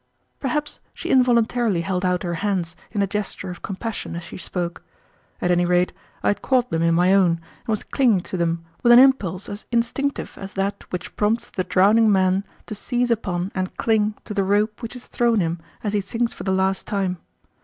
Perhaps 0.39 0.79
she 0.95 1.11
involuntarily 1.11 1.81
held 1.81 2.03
out 2.03 2.23
her 2.23 2.33
hands 2.41 2.75
in 2.91 3.03
a 3.03 3.05
gesture 3.05 3.51
of 3.51 3.61
compassion 3.61 4.15
as 4.15 4.23
she 4.23 4.35
spoke. 4.35 4.81
At 5.39 5.51
any 5.51 5.63
rate 5.63 5.93
I 6.23 6.29
had 6.29 6.41
caught 6.41 6.71
them 6.71 6.81
in 6.81 6.95
my 6.95 7.13
own 7.13 7.33
and 7.33 7.67
was 7.67 7.83
clinging 7.83 8.21
to 8.21 8.35
them 8.35 8.65
with 8.81 8.91
an 8.91 8.97
impulse 8.97 9.47
as 9.47 9.65
instinctive 9.71 10.39
as 10.39 10.53
that 10.53 10.91
which 10.91 11.15
prompts 11.15 11.51
the 11.51 11.63
drowning 11.65 12.11
man 12.11 12.43
to 12.65 12.73
seize 12.73 13.11
upon 13.11 13.51
and 13.53 13.77
cling 13.77 14.15
to 14.25 14.33
the 14.33 14.43
rope 14.43 14.81
which 14.81 14.95
is 14.95 15.05
thrown 15.05 15.39
him 15.39 15.59
as 15.83 15.93
he 15.93 16.01
sinks 16.01 16.33
for 16.33 16.41
the 16.45 16.51
last 16.51 16.87
time. 16.87 17.19